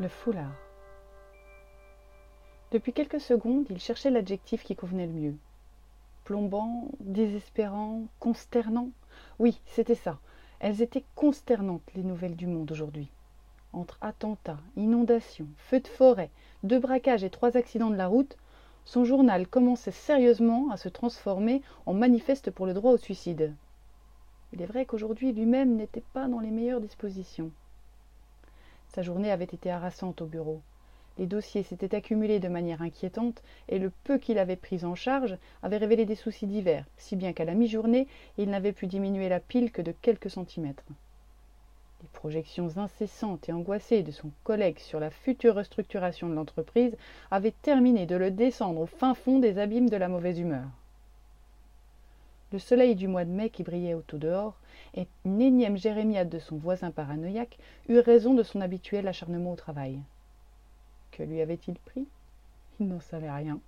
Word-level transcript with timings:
Le 0.00 0.06
foulard. 0.06 0.54
Depuis 2.70 2.92
quelques 2.92 3.20
secondes, 3.20 3.66
il 3.68 3.80
cherchait 3.80 4.10
l'adjectif 4.10 4.62
qui 4.62 4.76
convenait 4.76 5.08
le 5.08 5.12
mieux. 5.12 5.34
Plombant, 6.22 6.86
désespérant, 7.00 8.04
consternant. 8.20 8.90
Oui, 9.40 9.60
c'était 9.66 9.96
ça. 9.96 10.20
Elles 10.60 10.82
étaient 10.82 11.02
consternantes, 11.16 11.82
les 11.96 12.04
nouvelles 12.04 12.36
du 12.36 12.46
monde 12.46 12.70
aujourd'hui. 12.70 13.08
Entre 13.72 13.98
attentats, 14.00 14.60
inondations, 14.76 15.48
feux 15.56 15.80
de 15.80 15.88
forêt, 15.88 16.30
deux 16.62 16.78
braquages 16.78 17.24
et 17.24 17.30
trois 17.30 17.56
accidents 17.56 17.90
de 17.90 17.96
la 17.96 18.06
route, 18.06 18.36
son 18.84 19.04
journal 19.04 19.48
commençait 19.48 19.90
sérieusement 19.90 20.70
à 20.70 20.76
se 20.76 20.88
transformer 20.88 21.60
en 21.86 21.92
manifeste 21.92 22.52
pour 22.52 22.66
le 22.66 22.72
droit 22.72 22.92
au 22.92 22.98
suicide. 22.98 23.52
Il 24.52 24.62
est 24.62 24.66
vrai 24.66 24.86
qu'aujourd'hui 24.86 25.32
lui-même 25.32 25.74
n'était 25.74 26.04
pas 26.12 26.28
dans 26.28 26.38
les 26.38 26.52
meilleures 26.52 26.80
dispositions. 26.80 27.50
Sa 28.98 29.02
journée 29.02 29.30
avait 29.30 29.44
été 29.44 29.70
harassante 29.70 30.22
au 30.22 30.26
bureau. 30.26 30.60
Les 31.18 31.26
dossiers 31.26 31.62
s'étaient 31.62 31.94
accumulés 31.94 32.40
de 32.40 32.48
manière 32.48 32.82
inquiétante, 32.82 33.44
et 33.68 33.78
le 33.78 33.92
peu 34.02 34.18
qu'il 34.18 34.40
avait 34.40 34.56
pris 34.56 34.84
en 34.84 34.96
charge 34.96 35.38
avait 35.62 35.76
révélé 35.76 36.04
des 36.04 36.16
soucis 36.16 36.48
divers, 36.48 36.84
si 36.96 37.14
bien 37.14 37.32
qu'à 37.32 37.44
la 37.44 37.54
mi-journée, 37.54 38.08
il 38.38 38.50
n'avait 38.50 38.72
pu 38.72 38.88
diminuer 38.88 39.28
la 39.28 39.38
pile 39.38 39.70
que 39.70 39.82
de 39.82 39.94
quelques 40.02 40.30
centimètres. 40.30 40.82
Les 42.02 42.08
projections 42.12 42.76
incessantes 42.76 43.48
et 43.48 43.52
angoissées 43.52 44.02
de 44.02 44.10
son 44.10 44.32
collègue 44.42 44.80
sur 44.80 44.98
la 44.98 45.10
future 45.10 45.54
restructuration 45.54 46.28
de 46.28 46.34
l'entreprise 46.34 46.96
avaient 47.30 47.54
terminé 47.62 48.04
de 48.04 48.16
le 48.16 48.32
descendre 48.32 48.80
au 48.80 48.86
fin 48.86 49.14
fond 49.14 49.38
des 49.38 49.58
abîmes 49.58 49.90
de 49.90 49.96
la 49.96 50.08
mauvaise 50.08 50.40
humeur. 50.40 50.66
Le 52.50 52.58
soleil 52.58 52.94
du 52.94 53.08
mois 53.08 53.26
de 53.26 53.30
mai 53.30 53.50
qui 53.50 53.62
brillait 53.62 53.94
au 53.94 54.02
dehors 54.12 54.56
et 54.94 55.06
une 55.26 55.40
énième 55.42 55.76
jérémiade 55.76 56.30
de 56.30 56.38
son 56.38 56.56
voisin 56.56 56.90
paranoïaque 56.90 57.58
eut 57.88 57.98
raison 57.98 58.32
de 58.32 58.42
son 58.42 58.62
habituel 58.62 59.06
acharnement 59.06 59.52
au 59.52 59.56
travail. 59.56 60.00
Que 61.10 61.22
lui 61.22 61.42
avait-il 61.42 61.74
pris? 61.74 62.06
Il 62.80 62.88
n'en 62.88 63.00
savait 63.00 63.30
rien. 63.30 63.60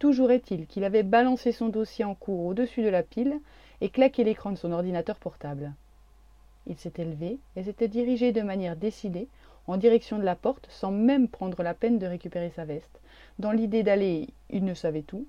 Toujours 0.00 0.30
est-il 0.30 0.66
qu'il 0.66 0.82
avait 0.82 1.02
balancé 1.02 1.52
son 1.52 1.68
dossier 1.68 2.04
en 2.04 2.14
cours 2.14 2.46
au-dessus 2.46 2.82
de 2.82 2.88
la 2.88 3.02
pile 3.02 3.38
et 3.80 3.90
claqué 3.90 4.24
l'écran 4.24 4.50
de 4.50 4.56
son 4.56 4.72
ordinateur 4.72 5.16
portable. 5.16 5.72
Il 6.66 6.76
s'était 6.76 7.04
levé 7.04 7.38
et 7.54 7.62
s'était 7.62 7.88
dirigé 7.88 8.32
de 8.32 8.42
manière 8.42 8.76
décidée 8.76 9.28
en 9.66 9.76
direction 9.76 10.18
de 10.18 10.24
la 10.24 10.34
porte 10.34 10.66
sans 10.70 10.90
même 10.90 11.28
prendre 11.28 11.62
la 11.62 11.74
peine 11.74 11.98
de 11.98 12.06
récupérer 12.06 12.50
sa 12.50 12.64
veste, 12.64 13.00
dans 13.38 13.52
l'idée 13.52 13.82
d'aller 13.82 14.28
il 14.48 14.64
ne 14.64 14.74
savait 14.74 15.02
tout, 15.02 15.26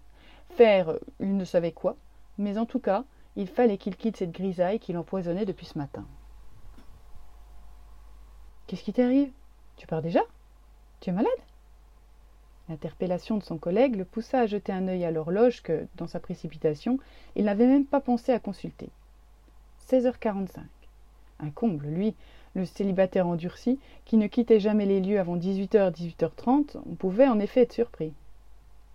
faire 0.52 0.98
il 1.20 1.38
ne 1.38 1.46
savait 1.46 1.72
quoi, 1.74 1.96
mais 2.38 2.58
en 2.58 2.66
tout 2.66 2.80
cas, 2.80 3.04
il 3.36 3.48
fallait 3.48 3.78
qu'il 3.78 3.96
quitte 3.96 4.18
cette 4.18 4.32
grisaille 4.32 4.80
qui 4.80 4.94
l'empoisonnait 4.94 5.46
depuis 5.46 5.66
ce 5.66 5.78
matin. 5.78 6.06
Qu'est-ce 8.68 8.84
qui 8.84 8.94
t'arrive? 8.94 9.32
Tu 9.78 9.88
pars 9.88 10.02
déjà? 10.02 10.22
Tu 11.00 11.10
es 11.10 11.14
malade? 11.14 11.32
L'interpellation 12.70 13.38
de 13.38 13.44
son 13.44 13.58
collègue 13.58 13.96
le 13.96 14.06
poussa 14.06 14.40
à 14.40 14.46
jeter 14.46 14.72
un 14.72 14.88
œil 14.88 15.04
à 15.04 15.12
l'horloge 15.12 15.62
que, 15.62 15.88
dans 15.98 16.08
sa 16.08 16.20
précipitation, 16.20 17.00
il 17.36 17.46
n'avait 17.46 17.68
même 17.68 17.86
pas 17.86 18.00
pensé 18.00 18.32
à 18.32 18.40
consulter. 18.40 18.90
16h45. 19.90 20.60
Un 21.40 21.50
comble, 21.50 21.88
lui, 21.88 22.16
le 22.54 22.66
célibataire 22.66 23.28
endurci, 23.28 23.80
qui 24.06 24.18
ne 24.18 24.28
quittait 24.28 24.60
jamais 24.60 24.86
les 24.86 25.02
lieux 25.02 25.20
avant 25.20 25.38
18h, 25.38 25.92
18h30, 25.92 26.78
on 26.86 26.96
pouvait 26.96 27.28
en 27.28 27.40
effet 27.40 27.62
être 27.62 27.74
surpris. 27.74 28.14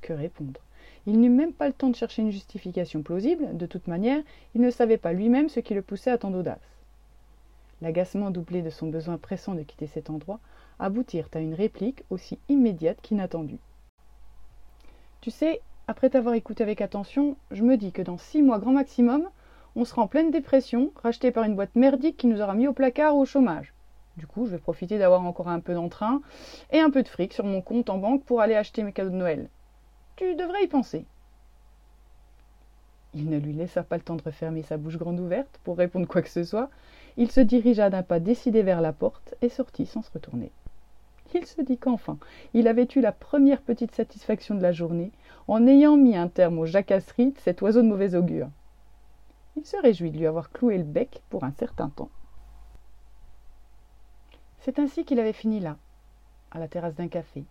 Que 0.00 0.12
répondre? 0.12 0.60
Il 1.06 1.20
n'eut 1.20 1.30
même 1.30 1.52
pas 1.52 1.68
le 1.68 1.72
temps 1.72 1.88
de 1.88 1.96
chercher 1.96 2.22
une 2.22 2.30
justification 2.30 3.02
plausible, 3.02 3.56
de 3.56 3.66
toute 3.66 3.86
manière, 3.86 4.22
il 4.54 4.60
ne 4.60 4.70
savait 4.70 4.96
pas 4.96 5.12
lui-même 5.12 5.48
ce 5.48 5.60
qui 5.60 5.74
le 5.74 5.82
poussait 5.82 6.10
à 6.10 6.18
tant 6.18 6.30
d'audace. 6.30 6.58
L'agacement 7.82 8.30
doublé 8.30 8.62
de 8.62 8.70
son 8.70 8.88
besoin 8.88 9.18
pressant 9.18 9.54
de 9.54 9.62
quitter 9.62 9.86
cet 9.86 10.08
endroit 10.10 10.40
aboutirent 10.78 11.28
à 11.34 11.40
une 11.40 11.54
réplique 11.54 12.04
aussi 12.10 12.38
immédiate 12.48 12.98
qu'inattendue. 13.02 13.58
Tu 15.20 15.30
sais, 15.30 15.60
après 15.88 16.10
t'avoir 16.10 16.34
écouté 16.34 16.62
avec 16.62 16.80
attention, 16.80 17.36
je 17.50 17.62
me 17.62 17.76
dis 17.76 17.92
que 17.92 18.02
dans 18.02 18.18
six 18.18 18.42
mois 18.42 18.58
grand 18.58 18.72
maximum, 18.72 19.28
on 19.76 19.84
sera 19.84 20.02
en 20.02 20.08
pleine 20.08 20.30
dépression, 20.30 20.90
racheté 21.02 21.30
par 21.30 21.44
une 21.44 21.54
boîte 21.54 21.74
merdique 21.74 22.16
qui 22.16 22.26
nous 22.26 22.40
aura 22.40 22.54
mis 22.54 22.66
au 22.66 22.72
placard 22.72 23.14
ou 23.14 23.20
au 23.20 23.26
chômage. 23.26 23.74
Du 24.16 24.26
coup, 24.26 24.46
je 24.46 24.52
vais 24.52 24.58
profiter 24.58 24.98
d'avoir 24.98 25.22
encore 25.24 25.48
un 25.48 25.60
peu 25.60 25.74
d'entrain 25.74 26.22
et 26.72 26.80
un 26.80 26.90
peu 26.90 27.02
de 27.02 27.08
fric 27.08 27.34
sur 27.34 27.44
mon 27.44 27.60
compte 27.60 27.90
en 27.90 27.98
banque 27.98 28.24
pour 28.24 28.40
aller 28.40 28.54
acheter 28.54 28.82
mes 28.82 28.92
cadeaux 28.92 29.10
de 29.10 29.16
Noël. 29.16 29.50
Tu 30.16 30.34
devrais 30.34 30.64
y 30.64 30.66
penser. 30.66 31.04
Il 33.14 33.28
ne 33.30 33.38
lui 33.38 33.52
laissa 33.52 33.82
pas 33.82 33.96
le 33.96 34.02
temps 34.02 34.16
de 34.16 34.22
refermer 34.22 34.62
sa 34.62 34.76
bouche 34.76 34.96
grande 34.96 35.20
ouverte 35.20 35.60
pour 35.62 35.76
répondre 35.76 36.06
quoi 36.06 36.22
que 36.22 36.28
ce 36.28 36.44
soit. 36.44 36.70
Il 37.16 37.30
se 37.30 37.40
dirigea 37.40 37.90
d'un 37.90 38.02
pas 38.02 38.20
décidé 38.20 38.62
vers 38.62 38.80
la 38.80 38.92
porte 38.92 39.34
et 39.42 39.48
sortit 39.48 39.86
sans 39.86 40.02
se 40.02 40.10
retourner. 40.10 40.50
Il 41.34 41.44
se 41.44 41.60
dit 41.60 41.76
qu'enfin, 41.76 42.18
il 42.54 42.68
avait 42.68 42.88
eu 42.94 43.00
la 43.00 43.12
première 43.12 43.60
petite 43.60 43.94
satisfaction 43.94 44.54
de 44.54 44.62
la 44.62 44.72
journée 44.72 45.12
en 45.48 45.66
ayant 45.66 45.96
mis 45.96 46.16
un 46.16 46.28
terme 46.28 46.58
aux 46.58 46.66
jacasseries 46.66 47.32
de 47.32 47.38
cet 47.38 47.60
oiseau 47.62 47.82
de 47.82 47.88
mauvais 47.88 48.14
augure. 48.14 48.48
Il 49.56 49.64
se 49.64 49.76
réjouit 49.76 50.10
de 50.10 50.18
lui 50.18 50.26
avoir 50.26 50.50
cloué 50.50 50.78
le 50.78 50.84
bec 50.84 51.22
pour 51.30 51.44
un 51.44 51.52
certain 51.52 51.88
temps. 51.88 52.10
C'est 54.60 54.78
ainsi 54.78 55.04
qu'il 55.04 55.20
avait 55.20 55.32
fini 55.32 55.60
là, 55.60 55.76
à 56.50 56.58
la 56.58 56.68
terrasse 56.68 56.94
d'un 56.94 57.08
café, 57.08 57.44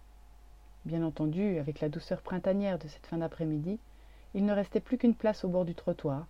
Bien 0.85 1.03
entendu, 1.03 1.57
avec 1.57 1.79
la 1.79 1.90
douceur 1.90 2.22
printanière 2.22 2.78
de 2.78 2.88
cette 2.88 3.07
fin 3.07 3.18
d'après-midi, 3.18 3.79
il 4.35 4.46
ne 4.46 4.53
restait 4.53 4.79
plus 4.79 5.00
qu'une 5.00 5.16
place 5.16 5.44
au 5.44 5.50
bord 5.50 5.66
du 5.66 5.73
trottoir, 5.73 6.28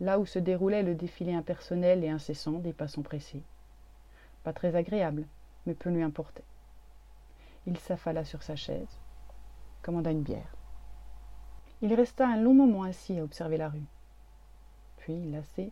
là 0.00 0.18
où 0.18 0.26
se 0.26 0.40
déroulait 0.40 0.82
le 0.82 0.96
défilé 0.96 1.32
impersonnel 1.34 2.02
et 2.02 2.08
incessant 2.08 2.58
des 2.58 2.72
passants 2.72 3.02
pressés. 3.02 3.42
Pas 4.42 4.52
très 4.52 4.74
agréable, 4.74 5.24
mais 5.66 5.74
peu 5.74 5.90
lui 5.90 6.02
importait. 6.02 6.42
Il 7.66 7.78
s'affala 7.78 8.24
sur 8.24 8.42
sa 8.42 8.56
chaise, 8.56 8.98
commanda 9.82 10.10
une 10.10 10.22
bière. 10.22 10.56
Il 11.80 11.94
resta 11.94 12.26
un 12.26 12.36
long 12.36 12.54
moment 12.54 12.82
assis 12.82 13.20
à 13.20 13.24
observer 13.24 13.56
la 13.56 13.68
rue. 13.68 13.86
Puis, 14.96 15.30
lassé, 15.30 15.70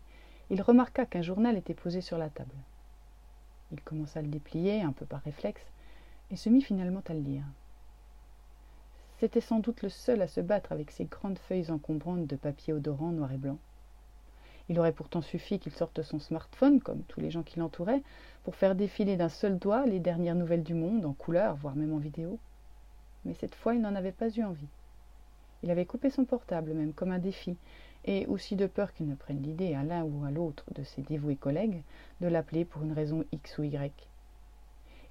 il 0.50 0.62
remarqua 0.62 1.04
qu'un 1.04 1.22
journal 1.22 1.56
était 1.56 1.74
posé 1.74 2.00
sur 2.00 2.18
la 2.18 2.30
table. 2.30 2.54
Il 3.72 3.80
commença 3.80 4.20
à 4.20 4.22
le 4.22 4.28
déplier, 4.28 4.82
un 4.82 4.92
peu 4.92 5.06
par 5.06 5.22
réflexe, 5.22 5.64
et 6.30 6.36
se 6.36 6.48
mit 6.48 6.62
finalement 6.62 7.02
à 7.08 7.12
le 7.12 7.20
lire. 7.20 7.44
C'était 9.20 9.42
sans 9.42 9.58
doute 9.58 9.82
le 9.82 9.90
seul 9.90 10.22
à 10.22 10.28
se 10.28 10.40
battre 10.40 10.72
avec 10.72 10.90
ces 10.90 11.04
grandes 11.04 11.38
feuilles 11.38 11.70
encombrantes 11.70 12.26
de 12.26 12.36
papier 12.36 12.72
odorant 12.72 13.10
noir 13.10 13.30
et 13.30 13.36
blanc. 13.36 13.58
Il 14.70 14.78
aurait 14.78 14.94
pourtant 14.94 15.20
suffi 15.20 15.58
qu'il 15.58 15.72
sorte 15.72 16.00
son 16.00 16.18
smartphone, 16.18 16.80
comme 16.80 17.02
tous 17.02 17.20
les 17.20 17.30
gens 17.30 17.42
qui 17.42 17.58
l'entouraient, 17.58 18.02
pour 18.44 18.54
faire 18.54 18.74
défiler 18.74 19.18
d'un 19.18 19.28
seul 19.28 19.58
doigt 19.58 19.84
les 19.84 20.00
dernières 20.00 20.36
nouvelles 20.36 20.62
du 20.62 20.72
monde, 20.72 21.04
en 21.04 21.12
couleur, 21.12 21.54
voire 21.56 21.76
même 21.76 21.92
en 21.92 21.98
vidéo. 21.98 22.38
Mais 23.26 23.34
cette 23.34 23.54
fois, 23.54 23.74
il 23.74 23.82
n'en 23.82 23.94
avait 23.94 24.10
pas 24.10 24.30
eu 24.30 24.42
envie. 24.42 24.68
Il 25.62 25.70
avait 25.70 25.84
coupé 25.84 26.08
son 26.08 26.24
portable, 26.24 26.72
même 26.72 26.94
comme 26.94 27.12
un 27.12 27.18
défi, 27.18 27.56
et 28.06 28.24
aussi 28.24 28.56
de 28.56 28.66
peur 28.66 28.94
qu'il 28.94 29.06
ne 29.06 29.14
prenne 29.14 29.42
l'idée 29.42 29.74
à 29.74 29.82
l'un 29.82 30.02
ou 30.02 30.24
à 30.24 30.30
l'autre 30.30 30.64
de 30.74 30.82
ses 30.82 31.02
dévoués 31.02 31.36
collègues 31.36 31.82
de 32.22 32.28
l'appeler 32.28 32.64
pour 32.64 32.84
une 32.84 32.94
raison 32.94 33.26
X 33.32 33.58
ou 33.58 33.64
Y. 33.64 33.92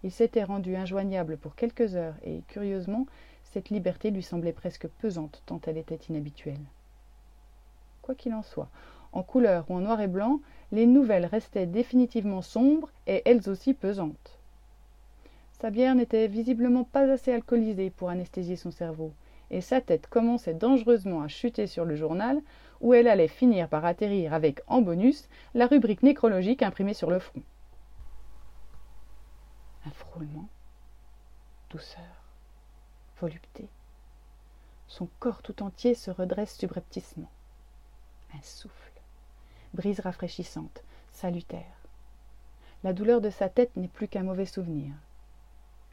Il 0.01 0.11
s'était 0.11 0.45
rendu 0.45 0.75
injoignable 0.75 1.37
pour 1.37 1.55
quelques 1.55 1.95
heures, 1.95 2.15
et 2.23 2.41
curieusement, 2.47 3.05
cette 3.51 3.69
liberté 3.69 4.11
lui 4.11 4.23
semblait 4.23 4.53
presque 4.53 4.87
pesante 4.87 5.41
tant 5.45 5.59
elle 5.65 5.77
était 5.77 5.99
inhabituelle. 6.09 6.61
Quoi 8.01 8.15
qu'il 8.15 8.33
en 8.33 8.43
soit, 8.43 8.69
en 9.11 9.23
couleur 9.23 9.65
ou 9.69 9.75
en 9.75 9.81
noir 9.81 10.01
et 10.01 10.07
blanc, 10.07 10.39
les 10.71 10.85
nouvelles 10.85 11.25
restaient 11.25 11.65
définitivement 11.65 12.41
sombres 12.41 12.91
et 13.07 13.21
elles 13.25 13.49
aussi 13.49 13.73
pesantes. 13.73 14.39
Sa 15.59 15.71
bière 15.71 15.95
n'était 15.95 16.27
visiblement 16.27 16.83
pas 16.83 17.11
assez 17.11 17.33
alcoolisée 17.33 17.89
pour 17.89 18.09
anesthésier 18.09 18.55
son 18.55 18.71
cerveau, 18.71 19.11
et 19.51 19.61
sa 19.61 19.81
tête 19.81 20.07
commençait 20.07 20.53
dangereusement 20.53 21.21
à 21.21 21.27
chuter 21.27 21.67
sur 21.67 21.85
le 21.85 21.95
journal, 21.95 22.39
où 22.81 22.93
elle 22.93 23.07
allait 23.07 23.27
finir 23.27 23.67
par 23.67 23.83
atterrir 23.83 24.33
avec, 24.33 24.61
en 24.67 24.81
bonus, 24.81 25.27
la 25.53 25.67
rubrique 25.67 26.03
nécrologique 26.03 26.63
imprimée 26.63 26.93
sur 26.93 27.09
le 27.09 27.19
front. 27.19 27.41
Un 29.85 29.91
frôlement, 29.91 30.47
douceur, 31.71 32.18
volupté. 33.19 33.67
Son 34.87 35.07
corps 35.19 35.41
tout 35.41 35.61
entier 35.61 35.93
se 35.93 36.11
redresse 36.11 36.57
subrepticement. 36.57 37.29
Un 38.33 38.41
souffle, 38.41 39.01
brise 39.73 39.99
rafraîchissante, 39.99 40.83
salutaire. 41.11 41.77
La 42.83 42.93
douleur 42.93 43.21
de 43.21 43.29
sa 43.29 43.49
tête 43.49 43.75
n'est 43.75 43.87
plus 43.87 44.07
qu'un 44.07 44.23
mauvais 44.23 44.45
souvenir. 44.45 44.93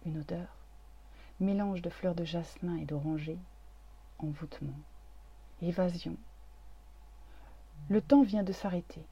Une 0.05 0.20
odeur, 0.20 0.49
mélange 1.40 1.82
de 1.82 1.90
fleurs 1.90 2.14
de 2.14 2.25
jasmin 2.25 2.76
et 2.76 2.84
d'oranger, 2.84 3.38
envoûtement, 4.19 4.79
évasion. 5.62 6.17
Le 7.88 8.00
temps 8.00 8.22
vient 8.22 8.44
de 8.44 8.52
s'arrêter. 8.52 9.05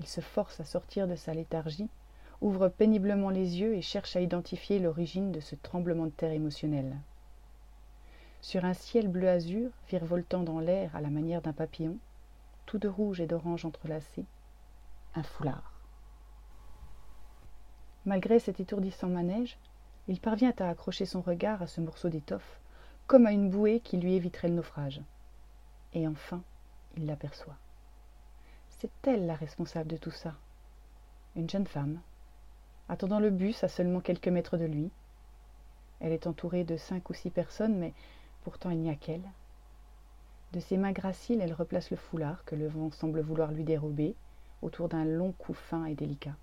Il 0.00 0.08
se 0.08 0.20
force 0.20 0.60
à 0.60 0.64
sortir 0.64 1.06
de 1.06 1.14
sa 1.14 1.34
léthargie 1.34 1.88
ouvre 2.42 2.68
péniblement 2.68 3.30
les 3.30 3.60
yeux 3.60 3.74
et 3.74 3.82
cherche 3.82 4.16
à 4.16 4.20
identifier 4.20 4.78
l'origine 4.78 5.32
de 5.32 5.40
ce 5.40 5.54
tremblement 5.54 6.04
de 6.04 6.10
terre 6.10 6.32
émotionnel. 6.32 6.96
Sur 8.42 8.64
un 8.64 8.74
ciel 8.74 9.08
bleu 9.08 9.28
azur, 9.28 9.70
virevoltant 9.88 10.42
dans 10.42 10.60
l'air 10.60 10.94
à 10.94 11.00
la 11.00 11.08
manière 11.08 11.40
d'un 11.40 11.52
papillon, 11.54 11.96
tout 12.66 12.78
de 12.78 12.88
rouge 12.88 13.20
et 13.20 13.26
d'orange 13.26 13.64
entrelacés, 13.64 14.26
un 15.14 15.22
foulard. 15.22 15.72
Malgré 18.04 18.38
cet 18.38 18.60
étourdissant 18.60 19.08
manège, 19.08 19.56
il 20.08 20.20
parvient 20.20 20.52
à 20.58 20.68
accrocher 20.68 21.06
son 21.06 21.20
regard 21.20 21.62
à 21.62 21.66
ce 21.66 21.80
morceau 21.80 22.08
d'étoffe 22.08 22.60
comme 23.06 23.26
à 23.26 23.32
une 23.32 23.50
bouée 23.50 23.80
qui 23.80 23.96
lui 23.98 24.14
éviterait 24.14 24.48
le 24.48 24.54
naufrage 24.54 25.00
et 25.92 26.08
enfin 26.08 26.42
il 26.96 27.06
l'aperçoit 27.06 27.56
c'est 28.70 28.90
elle 29.06 29.26
la 29.26 29.34
responsable 29.34 29.88
de 29.88 29.96
tout 29.96 30.10
ça 30.10 30.34
une 31.36 31.48
jeune 31.48 31.66
femme 31.66 32.00
attendant 32.92 33.20
le 33.20 33.30
bus 33.30 33.64
à 33.64 33.68
seulement 33.68 34.00
quelques 34.00 34.28
mètres 34.28 34.58
de 34.58 34.66
lui. 34.66 34.90
Elle 36.00 36.12
est 36.12 36.26
entourée 36.26 36.62
de 36.62 36.76
cinq 36.76 37.08
ou 37.08 37.14
six 37.14 37.30
personnes 37.30 37.78
mais 37.78 37.94
pourtant 38.44 38.68
il 38.68 38.80
n'y 38.80 38.90
a 38.90 38.94
qu'elle. 38.94 39.24
De 40.52 40.60
ses 40.60 40.76
mains 40.76 40.92
graciles 40.92 41.40
elle 41.40 41.54
replace 41.54 41.90
le 41.90 41.96
foulard 41.96 42.44
que 42.44 42.54
le 42.54 42.68
vent 42.68 42.90
semble 42.90 43.22
vouloir 43.22 43.50
lui 43.50 43.64
dérober 43.64 44.14
autour 44.60 44.90
d'un 44.90 45.06
long 45.06 45.32
cou 45.32 45.54
fin 45.54 45.86
et 45.86 45.94
délicat. 45.94 46.36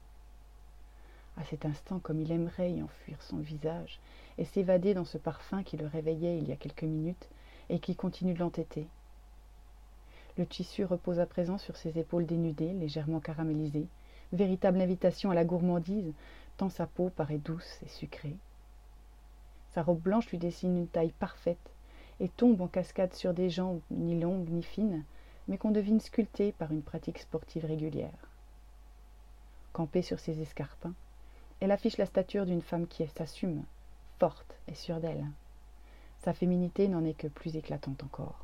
À 1.38 1.44
cet 1.44 1.66
instant 1.66 2.00
comme 2.00 2.19
il 2.19 2.31
aimerait 2.31 2.72
y 2.72 2.81
enfuir 2.81 3.22
son 3.22 3.38
visage 3.38 4.00
et 4.40 4.46
s'évader 4.46 4.96
dans 4.96 5.06
ce 5.06 5.19
parfum 5.19 5.62
qui 5.62 5.78
le 5.78 5.86
réveillait 5.86 6.40
il 6.40 6.50
y 6.50 6.51
a 6.51 6.56
quelques 6.57 6.81
minutes 6.81 7.30
et 7.69 7.78
qui 7.78 7.96
continue 7.96 8.34
de 8.34 8.40
l'entêter. 8.40 8.88
Le 10.40 10.48
tissu 10.48 10.84
repose 10.84 11.19
à 11.19 11.28
présent 11.28 11.60
sur 11.60 11.78
ses 11.78 12.00
épaules 12.00 12.25
dénudées 12.25 12.74
légèrement 12.74 13.19
caramélisées. 13.19 13.88
Véritable 14.31 14.80
invitation 14.80 15.31
à 15.31 15.34
la 15.34 15.44
gourmandise 15.44 16.13
tant 16.59 16.69
sa 16.69 16.85
peau 16.85 17.09
paraît 17.09 17.39
douce 17.39 17.79
et 17.83 17.89
sucrée 17.89 18.38
sa 19.71 19.81
robe 19.81 20.01
blanche 20.01 20.29
lui 20.29 20.38
dessine 20.38 20.77
une 20.77 20.88
taille 20.88 21.13
parfaite 21.13 21.71
et 22.19 22.29
tombe 22.29 22.61
en 22.61 22.67
cascade 22.67 23.13
sur 23.13 23.33
des 23.33 23.50
jambes 23.50 23.81
ni 23.89 24.19
longues 24.19 24.50
ni 24.50 24.61
fines 24.61 25.03
mais 25.47 25.57
qu'on 25.57 25.71
devine 25.71 26.00
sculptées 26.00 26.51
par 26.51 26.71
une 26.71 26.83
pratique 26.83 27.19
sportive 27.19 27.65
régulière 27.65 28.29
campée 29.73 30.03
sur 30.03 30.19
ses 30.19 30.41
escarpins 30.41 30.94
elle 31.61 31.71
affiche 31.71 31.97
la 31.97 32.06
stature 32.06 32.45
d'une 32.45 32.62
femme 32.62 32.88
qui 32.88 33.05
s'assume, 33.07 33.63
forte 34.17 34.55
et 34.67 34.75
sûre 34.75 35.01
d'elle. 35.01 35.25
Sa 36.19 36.33
féminité 36.33 36.88
n'en 36.88 37.03
est 37.03 37.13
que 37.13 37.27
plus 37.27 37.57
éclatante 37.57 38.03
encore. 38.03 38.39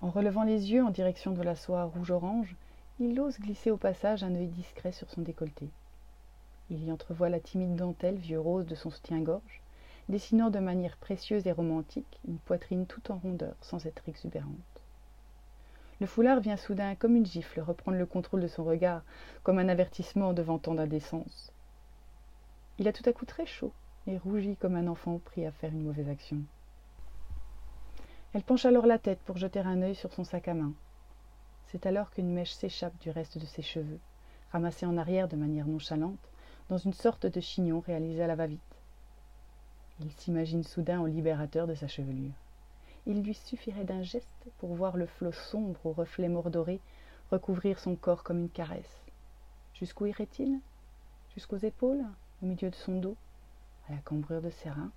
En 0.00 0.10
relevant 0.10 0.42
les 0.42 0.72
yeux 0.72 0.84
en 0.84 0.90
direction 0.90 1.32
de 1.32 1.42
la 1.42 1.54
soie 1.54 1.84
rouge-orange, 1.84 2.56
il 2.98 3.18
ose 3.20 3.38
glisser 3.38 3.70
au 3.70 3.76
passage 3.76 4.24
un 4.24 4.34
œil 4.34 4.48
discret 4.48 4.92
sur 4.92 5.10
son 5.10 5.22
décolleté. 5.22 5.70
Il 6.70 6.84
y 6.84 6.90
entrevoit 6.90 7.28
la 7.28 7.40
timide 7.40 7.76
dentelle 7.76 8.16
vieux 8.16 8.40
rose 8.40 8.66
de 8.66 8.74
son 8.74 8.90
soutien-gorge, 8.90 9.62
dessinant 10.08 10.50
de 10.50 10.58
manière 10.58 10.96
précieuse 10.96 11.46
et 11.46 11.52
romantique 11.52 12.20
une 12.26 12.38
poitrine 12.38 12.86
tout 12.86 13.12
en 13.12 13.18
rondeur 13.18 13.54
sans 13.60 13.86
être 13.86 14.08
exubérante. 14.08 14.52
Le 16.00 16.06
foulard 16.06 16.40
vient 16.40 16.56
soudain, 16.56 16.94
comme 16.94 17.16
une 17.16 17.24
gifle, 17.24 17.60
reprendre 17.60 17.96
le 17.96 18.04
contrôle 18.04 18.42
de 18.42 18.48
son 18.48 18.64
regard, 18.64 19.02
comme 19.42 19.58
un 19.58 19.68
avertissement 19.68 20.32
devant 20.32 20.58
tant 20.58 20.74
d'indécence. 20.74 21.52
Il 22.78 22.88
a 22.88 22.92
tout 22.92 23.08
à 23.08 23.12
coup 23.12 23.24
très 23.24 23.46
chaud 23.46 23.72
et 24.06 24.18
rougit 24.18 24.56
comme 24.56 24.76
un 24.76 24.88
enfant 24.88 25.20
pris 25.24 25.46
à 25.46 25.52
faire 25.52 25.72
une 25.72 25.84
mauvaise 25.84 26.08
action. 26.08 26.42
Elle 28.34 28.42
penche 28.42 28.66
alors 28.66 28.86
la 28.86 28.98
tête 28.98 29.20
pour 29.20 29.38
jeter 29.38 29.60
un 29.60 29.80
œil 29.80 29.94
sur 29.94 30.12
son 30.12 30.24
sac 30.24 30.48
à 30.48 30.54
main. 30.54 30.74
C'est 31.68 31.86
alors 31.86 32.10
qu'une 32.10 32.32
mèche 32.32 32.52
s'échappe 32.52 32.98
du 32.98 33.10
reste 33.10 33.38
de 33.38 33.46
ses 33.46 33.62
cheveux, 33.62 33.98
ramassée 34.52 34.84
en 34.84 34.98
arrière 34.98 35.28
de 35.28 35.36
manière 35.36 35.66
nonchalante, 35.66 36.28
dans 36.68 36.78
une 36.78 36.92
sorte 36.92 37.26
de 37.26 37.40
chignon 37.40 37.80
réalisé 37.80 38.22
à 38.22 38.26
la 38.26 38.34
va-vite. 38.34 38.60
Il 40.00 40.10
s'imagine 40.12 40.64
soudain 40.64 41.00
au 41.00 41.06
libérateur 41.06 41.66
de 41.66 41.74
sa 41.74 41.88
chevelure. 41.88 42.32
Il 43.06 43.22
lui 43.22 43.34
suffirait 43.34 43.84
d'un 43.84 44.02
geste 44.02 44.26
pour 44.58 44.74
voir 44.74 44.96
le 44.96 45.06
flot 45.06 45.32
sombre 45.32 45.78
aux 45.84 45.92
reflets 45.92 46.28
mordorés 46.28 46.80
recouvrir 47.30 47.78
son 47.78 47.96
corps 47.96 48.24
comme 48.24 48.38
une 48.38 48.50
caresse. 48.50 49.04
Jusqu'où 49.74 50.06
irait-il? 50.06 50.60
Jusqu'aux 51.34 51.56
épaules? 51.58 52.04
Au 52.42 52.46
milieu 52.46 52.70
de 52.70 52.74
son 52.74 53.00
dos? 53.00 53.16
À 53.88 53.92
la 53.92 53.98
cambrure 53.98 54.42
de 54.42 54.50
ses 54.50 54.70
reins? 54.70 54.90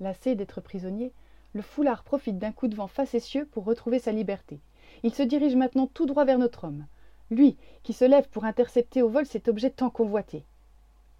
Lassé 0.00 0.34
d'être 0.34 0.60
prisonnier 0.60 1.12
le 1.52 1.62
foulard 1.62 2.04
profite 2.04 2.38
d'un 2.38 2.52
coup 2.52 2.68
de 2.68 2.76
vent 2.76 2.86
facétieux 2.86 3.46
pour 3.46 3.64
retrouver 3.64 3.98
sa 3.98 4.12
liberté. 4.12 4.60
Il 5.02 5.14
se 5.14 5.22
dirige 5.22 5.56
maintenant 5.56 5.86
tout 5.86 6.06
droit 6.06 6.24
vers 6.24 6.38
notre 6.38 6.64
homme 6.64 6.86
lui 7.30 7.56
qui 7.82 7.92
se 7.92 8.04
lève 8.04 8.28
pour 8.28 8.44
intercepter 8.44 9.02
au 9.02 9.08
vol 9.08 9.26
cet 9.26 9.48
objet 9.48 9.70
tant 9.70 9.90
convoité 9.90 10.44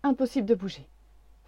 impossible 0.02 0.46
de 0.46 0.54
bouger 0.54 0.86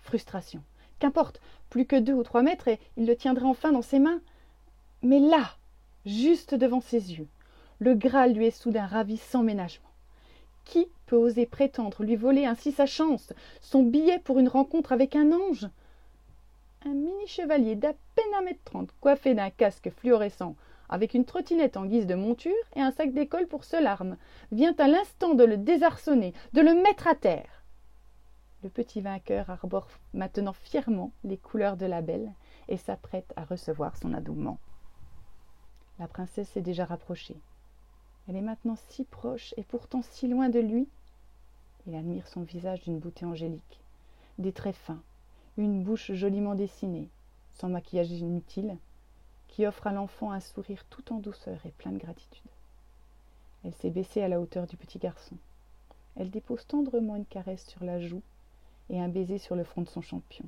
frustration 0.02 0.62
Qu'importe, 1.02 1.40
plus 1.68 1.84
que 1.84 1.96
deux 1.96 2.12
ou 2.12 2.22
trois 2.22 2.42
mètres 2.42 2.68
et 2.68 2.78
il 2.96 3.06
le 3.06 3.16
tiendrait 3.16 3.46
enfin 3.46 3.72
dans 3.72 3.82
ses 3.82 3.98
mains. 3.98 4.20
Mais 5.02 5.18
là, 5.18 5.56
juste 6.06 6.54
devant 6.54 6.80
ses 6.80 7.14
yeux, 7.14 7.26
le 7.80 7.94
Graal 7.94 8.34
lui 8.34 8.46
est 8.46 8.52
soudain 8.52 8.86
ravi 8.86 9.16
sans 9.16 9.42
ménagement. 9.42 9.90
Qui 10.64 10.86
peut 11.06 11.16
oser 11.16 11.44
prétendre 11.44 12.04
lui 12.04 12.14
voler 12.14 12.46
ainsi 12.46 12.70
sa 12.70 12.86
chance, 12.86 13.32
son 13.60 13.82
billet 13.82 14.20
pour 14.20 14.38
une 14.38 14.46
rencontre 14.46 14.92
avec 14.92 15.16
un 15.16 15.32
ange? 15.32 15.68
Un 16.86 16.94
mini-chevalier 16.94 17.74
d'à 17.74 17.94
peine 18.14 18.34
un 18.38 18.42
mètre 18.42 18.62
trente, 18.62 18.90
coiffé 19.00 19.34
d'un 19.34 19.50
casque 19.50 19.90
fluorescent, 19.90 20.54
avec 20.92 21.14
une 21.14 21.24
trottinette 21.24 21.78
en 21.78 21.86
guise 21.86 22.06
de 22.06 22.14
monture 22.14 22.52
et 22.76 22.80
un 22.80 22.90
sac 22.90 23.12
d'école 23.12 23.48
pour 23.48 23.64
seule 23.64 23.86
arme, 23.86 24.18
vient 24.52 24.74
à 24.78 24.86
l'instant 24.86 25.34
de 25.34 25.42
le 25.42 25.56
désarçonner, 25.56 26.34
de 26.52 26.60
le 26.60 26.74
mettre 26.74 27.08
à 27.08 27.14
terre. 27.14 27.64
Le 28.62 28.68
petit 28.68 29.00
vainqueur 29.00 29.48
arbore 29.48 29.88
maintenant 30.12 30.52
fièrement 30.52 31.10
les 31.24 31.38
couleurs 31.38 31.78
de 31.78 31.86
la 31.86 32.02
belle 32.02 32.32
et 32.68 32.76
s'apprête 32.76 33.32
à 33.36 33.44
recevoir 33.44 33.96
son 33.96 34.12
adoubement. 34.12 34.58
La 35.98 36.08
princesse 36.08 36.50
s'est 36.50 36.60
déjà 36.60 36.84
rapprochée. 36.84 37.40
Elle 38.28 38.36
est 38.36 38.42
maintenant 38.42 38.76
si 38.76 39.04
proche 39.04 39.54
et 39.56 39.64
pourtant 39.64 40.02
si 40.02 40.28
loin 40.28 40.50
de 40.50 40.60
lui. 40.60 40.88
Il 41.86 41.94
admire 41.94 42.28
son 42.28 42.42
visage 42.42 42.82
d'une 42.82 42.98
beauté 42.98 43.24
angélique 43.24 43.80
des 44.38 44.52
traits 44.52 44.76
fins 44.76 45.02
une 45.56 45.82
bouche 45.82 46.12
joliment 46.12 46.54
dessinée 46.54 47.08
sans 47.54 47.68
maquillage 47.68 48.10
inutile 48.10 48.78
qui 49.52 49.66
offre 49.66 49.86
à 49.86 49.92
l'enfant 49.92 50.32
un 50.32 50.40
sourire 50.40 50.84
tout 50.90 51.12
en 51.12 51.18
douceur 51.18 51.58
et 51.64 51.70
plein 51.70 51.92
de 51.92 51.98
gratitude 51.98 52.50
elle 53.64 53.74
s'est 53.74 53.90
baissée 53.90 54.22
à 54.22 54.28
la 54.28 54.40
hauteur 54.40 54.66
du 54.66 54.76
petit 54.76 54.98
garçon 54.98 55.36
elle 56.16 56.30
dépose 56.30 56.66
tendrement 56.66 57.16
une 57.16 57.26
caresse 57.26 57.66
sur 57.66 57.84
la 57.84 58.00
joue 58.00 58.22
et 58.90 59.00
un 59.00 59.08
baiser 59.08 59.38
sur 59.38 59.56
le 59.56 59.64
front 59.64 59.82
de 59.82 59.88
son 59.88 60.02
champion. 60.02 60.44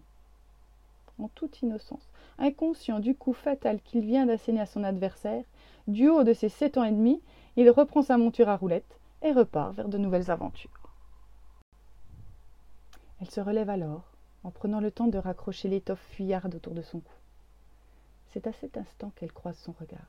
En 1.19 1.29
toute 1.29 1.63
innocence, 1.63 2.09
inconscient 2.39 2.99
du 2.99 3.15
coup 3.15 3.33
fatal 3.33 3.81
qu'il 3.81 4.05
vient 4.05 4.27
d'asséner 4.27 4.61
à 4.61 4.67
son 4.67 4.85
adversaire, 4.85 5.45
du 5.87 6.09
haut 6.09 6.25
de 6.25 6.33
ses 6.33 6.49
sept 6.49 6.77
ans 6.77 6.85
et 6.85 6.91
demi, 6.91 7.21
il 7.57 7.71
reprend 7.71 8.03
sa 8.03 8.19
monture 8.19 8.49
à 8.49 8.57
roulettes 8.57 8.99
et 9.23 9.33
repart 9.33 9.75
vers 9.75 9.89
de 9.89 9.99
nouvelles 9.99 10.31
aventures. 10.31 10.71
Elle 13.21 13.31
se 13.31 13.41
relève 13.41 13.71
alors, 13.71 14.03
en 14.43 14.51
prenant 14.51 14.81
le 14.81 14.91
temps 14.91 15.07
de 15.07 15.19
raccrocher 15.19 15.69
l'étoffe 15.69 16.05
fuyarde 16.11 16.57
autour 16.57 16.75
de 16.75 16.83
son 16.83 17.01
cou. 17.01 17.13
C'est 18.35 18.49
à 18.49 18.53
cet 18.53 18.77
instant 18.77 19.13
qu'elle 19.15 19.33
croise 19.33 19.57
son 19.59 19.71
regard. 19.79 20.09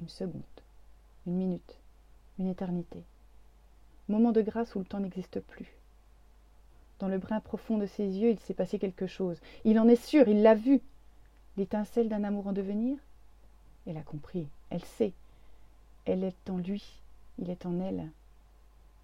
Une 0.00 0.08
seconde, 0.08 0.42
une 1.26 1.34
minute, 1.34 1.76
une 2.38 2.46
éternité. 2.46 3.02
Moment 4.08 4.30
de 4.30 4.42
grâce 4.42 4.76
où 4.76 4.78
le 4.78 4.84
temps 4.84 5.00
n'existe 5.00 5.40
plus. 5.40 5.66
Dans 7.00 7.08
le 7.08 7.18
brin 7.18 7.40
profond 7.40 7.78
de 7.78 7.86
ses 7.86 8.06
yeux, 8.06 8.30
il 8.30 8.38
s'est 8.38 8.54
passé 8.54 8.78
quelque 8.78 9.08
chose. 9.08 9.40
Il 9.64 9.80
en 9.80 9.88
est 9.88 10.00
sûr, 10.00 10.28
il 10.28 10.42
l'a 10.42 10.54
vu. 10.54 10.80
L'étincelle 11.56 12.08
d'un 12.08 12.22
amour 12.22 12.46
en 12.46 12.52
devenir? 12.52 12.96
Elle 13.88 13.96
a 13.96 14.02
compris, 14.02 14.46
elle 14.70 14.84
sait. 14.84 15.12
Elle 16.04 16.22
est 16.22 16.48
en 16.48 16.58
lui, 16.58 17.02
il 17.40 17.50
est 17.50 17.66
en 17.66 17.80
elle. 17.80 18.08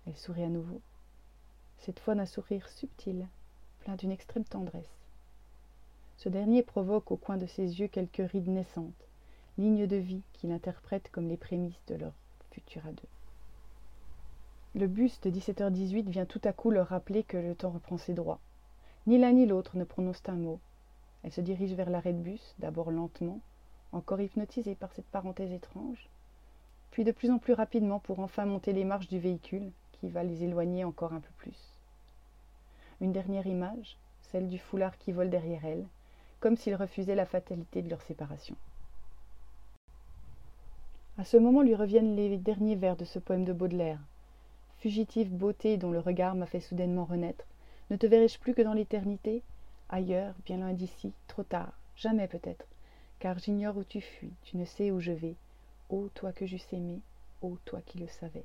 Elle 0.06 0.16
sourit 0.16 0.44
à 0.44 0.48
nouveau. 0.48 0.80
Cette 1.78 1.98
fois 1.98 2.14
d'un 2.14 2.26
sourire 2.26 2.68
subtil, 2.68 3.26
plein 3.80 3.96
d'une 3.96 4.12
extrême 4.12 4.44
tendresse. 4.44 5.05
Ce 6.16 6.28
dernier 6.28 6.62
provoque 6.62 7.10
au 7.10 7.16
coin 7.16 7.36
de 7.36 7.46
ses 7.46 7.80
yeux 7.80 7.88
quelques 7.88 8.30
rides 8.30 8.48
naissantes, 8.48 9.08
lignes 9.58 9.86
de 9.86 9.96
vie 9.96 10.22
qu'il 10.32 10.50
interprète 10.50 11.10
comme 11.10 11.28
les 11.28 11.36
prémices 11.36 11.84
de 11.88 11.94
leur 11.94 12.12
futur 12.50 12.82
à. 12.86 12.90
Le 14.74 14.86
bus 14.86 15.20
de 15.20 15.30
17h18 15.30 16.08
vient 16.08 16.26
tout 16.26 16.40
à 16.44 16.52
coup 16.52 16.70
leur 16.70 16.88
rappeler 16.88 17.22
que 17.22 17.36
le 17.36 17.54
temps 17.54 17.70
reprend 17.70 17.98
ses 17.98 18.14
droits. 18.14 18.40
Ni 19.06 19.18
l'un 19.18 19.32
ni 19.32 19.46
l'autre 19.46 19.76
ne 19.76 19.84
prononcent 19.84 20.28
un 20.28 20.36
mot. 20.36 20.58
Elle 21.22 21.32
se 21.32 21.40
dirige 21.40 21.74
vers 21.74 21.90
l'arrêt 21.90 22.12
de 22.12 22.18
bus, 22.18 22.54
d'abord 22.58 22.90
lentement, 22.90 23.40
encore 23.92 24.20
hypnotisée 24.20 24.74
par 24.74 24.92
cette 24.92 25.06
parenthèse 25.06 25.52
étrange, 25.52 26.08
puis 26.90 27.04
de 27.04 27.12
plus 27.12 27.30
en 27.30 27.38
plus 27.38 27.52
rapidement 27.52 27.98
pour 27.98 28.20
enfin 28.20 28.46
monter 28.46 28.72
les 28.72 28.84
marches 28.84 29.08
du 29.08 29.18
véhicule 29.18 29.70
qui 29.92 30.08
va 30.08 30.24
les 30.24 30.44
éloigner 30.44 30.84
encore 30.84 31.12
un 31.12 31.20
peu 31.20 31.32
plus. 31.38 31.58
Une 33.00 33.12
dernière 33.12 33.46
image, 33.46 33.98
celle 34.20 34.48
du 34.48 34.58
foulard 34.58 34.98
qui 34.98 35.12
vole 35.12 35.30
derrière 35.30 35.64
elle, 35.64 35.86
comme 36.46 36.56
s'il 36.56 36.76
refusait 36.76 37.16
la 37.16 37.26
fatalité 37.26 37.82
de 37.82 37.90
leur 37.90 38.00
séparation. 38.02 38.54
À 41.18 41.24
ce 41.24 41.36
moment 41.36 41.62
lui 41.62 41.74
reviennent 41.74 42.14
les 42.14 42.36
derniers 42.36 42.76
vers 42.76 42.94
de 42.94 43.04
ce 43.04 43.18
poème 43.18 43.44
de 43.44 43.52
Baudelaire, 43.52 43.98
fugitive 44.78 45.34
beauté 45.34 45.76
dont 45.76 45.90
le 45.90 45.98
regard 45.98 46.36
m'a 46.36 46.46
fait 46.46 46.60
soudainement 46.60 47.04
renaître 47.04 47.44
ne 47.90 47.96
te 47.96 48.06
verrai-je 48.06 48.38
plus 48.38 48.54
que 48.54 48.62
dans 48.62 48.74
l'éternité? 48.74 49.42
Ailleurs 49.88 50.34
bien 50.44 50.58
loin 50.58 50.72
d'ici 50.72 51.12
trop 51.26 51.42
tard 51.42 51.72
jamais 51.96 52.28
peut-être. 52.28 52.64
Car 53.18 53.40
j'ignore 53.40 53.76
où 53.76 53.82
tu 53.82 54.00
fuis 54.00 54.30
tu 54.44 54.56
ne 54.56 54.66
sais 54.66 54.92
où 54.92 55.00
je 55.00 55.10
vais. 55.10 55.34
Ô 55.90 56.10
toi 56.14 56.30
que 56.30 56.46
j'eusse 56.46 56.72
aimé 56.72 57.00
ô 57.42 57.58
toi 57.64 57.80
qui 57.84 57.98
le 57.98 58.06
savais. 58.06 58.44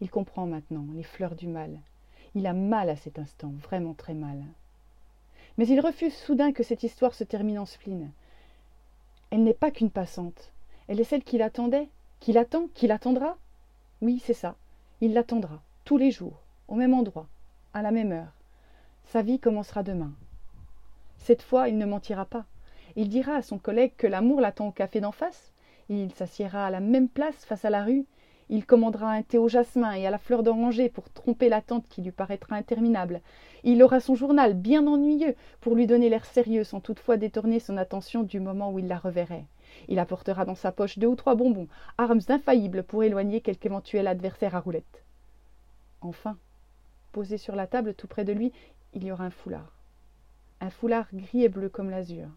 Il 0.00 0.10
comprend 0.10 0.46
maintenant 0.46 0.86
les 0.94 1.02
fleurs 1.02 1.34
du 1.34 1.48
mal. 1.48 1.80
Il 2.36 2.46
a 2.46 2.52
mal 2.52 2.88
à 2.88 2.94
cet 2.94 3.18
instant, 3.18 3.50
vraiment 3.64 3.94
très 3.94 4.14
mal. 4.14 4.44
Mais 5.58 5.66
il 5.66 5.80
refuse 5.80 6.14
soudain 6.14 6.52
que 6.52 6.62
cette 6.62 6.84
histoire 6.84 7.14
se 7.14 7.24
termine 7.24 7.58
en 7.58 7.66
spleen. 7.66 8.10
Elle 9.30 9.42
n'est 9.42 9.54
pas 9.54 9.72
qu'une 9.72 9.90
passante. 9.90 10.52
Elle 10.86 11.00
est 11.00 11.04
celle 11.04 11.24
qu'il 11.24 11.42
attendait, 11.42 11.88
qu'il 12.20 12.38
attend, 12.38 12.68
qu'il 12.74 12.92
attendra. 12.92 13.36
Oui, 14.00 14.22
c'est 14.24 14.34
ça. 14.34 14.54
Il 15.00 15.12
l'attendra, 15.12 15.60
tous 15.84 15.98
les 15.98 16.12
jours, 16.12 16.40
au 16.68 16.76
même 16.76 16.94
endroit, 16.94 17.26
à 17.74 17.82
la 17.82 17.90
même 17.90 18.12
heure. 18.12 18.32
Sa 19.06 19.22
vie 19.22 19.40
commencera 19.40 19.82
demain. 19.82 20.12
Cette 21.18 21.42
fois, 21.42 21.68
il 21.68 21.76
ne 21.76 21.86
mentira 21.86 22.24
pas. 22.24 22.44
Il 22.94 23.08
dira 23.08 23.34
à 23.34 23.42
son 23.42 23.58
collègue 23.58 23.92
que 23.96 24.06
l'amour 24.06 24.40
l'attend 24.40 24.68
au 24.68 24.72
café 24.72 25.00
d'en 25.00 25.12
face. 25.12 25.52
Il 25.88 26.12
s'assiera 26.14 26.66
à 26.66 26.70
la 26.70 26.80
même 26.80 27.08
place 27.08 27.44
face 27.44 27.64
à 27.64 27.70
la 27.70 27.82
rue 27.82 28.06
il 28.50 28.64
commandera 28.64 29.10
un 29.10 29.22
thé 29.22 29.38
au 29.38 29.48
jasmin 29.48 29.92
et 29.92 30.06
à 30.06 30.10
la 30.10 30.18
fleur 30.18 30.42
d'oranger 30.42 30.88
pour 30.88 31.10
tromper 31.10 31.48
l'attente 31.48 31.86
qui 31.88 32.02
lui 32.02 32.12
paraîtra 32.12 32.56
interminable. 32.56 33.20
Il 33.64 33.82
aura 33.82 34.00
son 34.00 34.14
journal 34.14 34.54
bien 34.54 34.86
ennuyeux 34.86 35.34
pour 35.60 35.74
lui 35.74 35.86
donner 35.86 36.08
l'air 36.08 36.24
sérieux 36.24 36.64
sans 36.64 36.80
toutefois 36.80 37.16
détourner 37.16 37.60
son 37.60 37.76
attention 37.76 38.22
du 38.22 38.40
moment 38.40 38.72
où 38.72 38.78
il 38.78 38.88
la 38.88 38.98
reverrait. 38.98 39.44
Il 39.88 39.98
apportera 39.98 40.44
dans 40.44 40.54
sa 40.54 40.72
poche 40.72 40.98
deux 40.98 41.06
ou 41.06 41.16
trois 41.16 41.34
bonbons, 41.34 41.68
armes 41.98 42.20
infaillibles 42.28 42.82
pour 42.82 43.04
éloigner 43.04 43.40
quelque 43.40 43.66
éventuel 43.66 44.06
adversaire 44.06 44.54
à 44.54 44.60
roulette. 44.60 45.04
Enfin, 46.00 46.36
posé 47.12 47.36
sur 47.36 47.54
la 47.54 47.66
table 47.66 47.94
tout 47.94 48.06
près 48.06 48.24
de 48.24 48.32
lui, 48.32 48.52
il 48.94 49.04
y 49.04 49.12
aura 49.12 49.24
un 49.24 49.30
foulard. 49.30 49.76
Un 50.60 50.70
foulard 50.70 51.08
gris 51.12 51.44
et 51.44 51.48
bleu 51.48 51.68
comme 51.68 51.90
l'azur. 51.90 52.28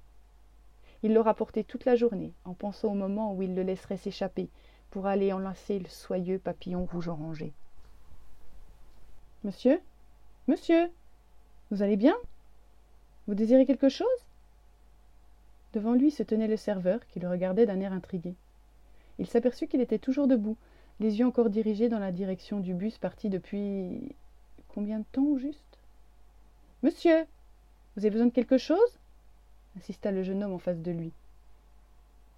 Il 1.04 1.14
l'aura 1.14 1.34
porté 1.34 1.64
toute 1.64 1.86
la 1.86 1.96
journée, 1.96 2.34
en 2.46 2.54
pensant 2.54 2.90
au 2.90 2.96
moment 2.96 3.34
où 3.34 3.42
il 3.42 3.56
le 3.56 3.64
laisserait 3.64 3.98
s'échapper, 3.98 4.50
pour 4.92 5.08
aller 5.08 5.34
enlacer 5.34 5.80
le 5.80 5.88
soyeux 5.88 6.38
papillon 6.38 6.86
rouge-orangé. 6.86 7.54
Monsieur? 9.44 9.82
Monsieur? 10.48 10.92
Vous 11.72 11.82
allez 11.82 11.96
bien? 11.96 12.16
Vous 13.28 13.34
désirez 13.34 13.66
quelque 13.66 13.90
chose? 13.90 14.08
Devant 15.74 15.94
lui 15.94 16.12
se 16.12 16.24
tenait 16.24 16.48
le 16.48 16.58
serveur 16.58 17.00
qui 17.08 17.20
le 17.20 17.30
regardait 17.30 17.66
d'un 17.66 17.80
air 17.80 17.94
intrigué. 17.94 18.36
Il 19.18 19.28
s'aperçut 19.28 19.68
qu'il 19.68 19.82
était 19.82 20.00
toujours 20.00 20.28
debout, 20.28 20.58
les 21.00 21.20
yeux 21.20 21.26
encore 21.26 21.50
dirigés 21.50 21.90
dans 21.90 22.00
la 22.00 22.12
direction 22.12 22.60
du 22.60 22.74
bus 22.74 22.98
parti 22.98 23.30
depuis. 23.30 24.16
Combien 24.74 25.00
de 25.00 25.06
temps 25.12 25.24
au 25.24 25.38
juste? 25.38 25.80
Monsieur 26.84 27.26
Vous 27.96 28.06
avez 28.06 28.10
besoin 28.10 28.28
de 28.28 28.32
quelque 28.32 28.58
chose? 28.58 29.00
Insista 29.78 30.12
le 30.12 30.24
jeune 30.24 30.44
homme 30.44 30.54
en 30.54 30.60
face 30.60 30.82
de 30.82 30.92
lui. 30.92 31.12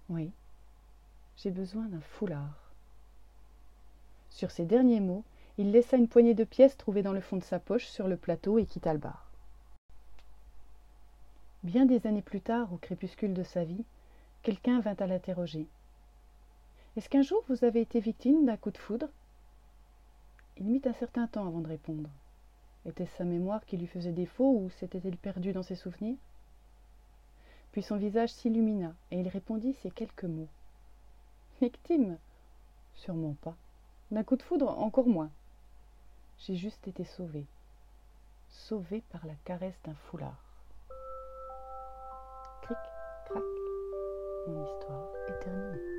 Oui, 0.08 0.30
j'ai 1.36 1.50
besoin 1.50 1.84
d'un 1.86 2.00
foulard. 2.00 2.72
Sur 4.30 4.50
ces 4.50 4.64
derniers 4.64 5.00
mots, 5.00 5.24
il 5.58 5.70
laissa 5.70 5.96
une 5.96 6.08
poignée 6.08 6.34
de 6.34 6.44
pièces 6.44 6.76
trouvées 6.76 7.02
dans 7.02 7.12
le 7.12 7.20
fond 7.20 7.36
de 7.36 7.44
sa 7.44 7.58
poche 7.58 7.86
sur 7.86 8.08
le 8.08 8.16
plateau 8.16 8.58
et 8.58 8.66
quitta 8.66 8.92
le 8.92 8.98
bar. 8.98 9.30
Bien 11.62 11.86
des 11.86 12.06
années 12.06 12.22
plus 12.22 12.40
tard, 12.40 12.72
au 12.72 12.76
crépuscule 12.76 13.32
de 13.32 13.42
sa 13.42 13.64
vie, 13.64 13.84
quelqu'un 14.42 14.80
vint 14.80 14.96
à 14.98 15.06
l'interroger. 15.06 15.66
Est-ce 16.96 17.08
qu'un 17.08 17.22
jour 17.22 17.42
vous 17.48 17.64
avez 17.64 17.80
été 17.80 18.00
victime 18.00 18.44
d'un 18.44 18.56
coup 18.56 18.70
de 18.70 18.78
foudre? 18.78 19.08
Il 20.58 20.66
mit 20.66 20.82
un 20.84 20.92
certain 20.92 21.26
temps 21.26 21.46
avant 21.46 21.60
de 21.60 21.68
répondre. 21.68 22.10
Était-ce 22.86 23.16
sa 23.16 23.24
mémoire 23.24 23.64
qui 23.64 23.76
lui 23.76 23.86
faisait 23.86 24.12
défaut 24.12 24.58
ou 24.58 24.70
s'était-elle 24.70 25.16
perdu 25.16 25.52
dans 25.52 25.62
ses 25.62 25.74
souvenirs? 25.74 26.18
Puis 27.72 27.82
son 27.82 27.96
visage 27.96 28.32
s'illumina 28.32 28.94
et 29.10 29.18
il 29.18 29.28
répondit 29.28 29.74
ces 29.82 29.90
quelques 29.90 30.24
mots. 30.24 30.48
Victime 31.60 32.18
Sûrement 32.94 33.36
pas. 33.42 33.54
D'un 34.10 34.24
coup 34.24 34.36
de 34.36 34.42
foudre, 34.42 34.68
encore 34.78 35.06
moins. 35.06 35.30
J'ai 36.38 36.56
juste 36.56 36.86
été 36.88 37.04
sauvée. 37.04 37.46
Sauvée 38.50 39.02
par 39.10 39.24
la 39.26 39.34
caresse 39.44 39.78
d'un 39.84 39.94
foulard. 40.10 40.38
Cric, 42.62 42.78
crac, 43.26 43.42
mon 44.48 44.64
histoire 44.64 45.08
est 45.28 45.38
terminée. 45.44 45.93